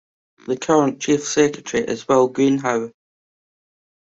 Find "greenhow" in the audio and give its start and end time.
2.27-2.89